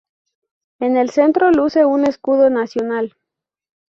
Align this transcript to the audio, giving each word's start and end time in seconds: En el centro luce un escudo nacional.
En 0.79 0.97
el 0.97 1.11
centro 1.11 1.51
luce 1.51 1.85
un 1.85 2.05
escudo 2.07 2.49
nacional. 2.49 3.13